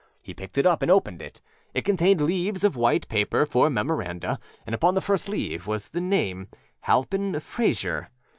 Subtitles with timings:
[0.19, 1.41] He picked it up and opened it.
[1.75, 6.01] It contained leaves of white paper for memoranda, and upon the first leaf was the
[6.01, 6.47] name
[6.87, 8.07] âHalpin Frayser.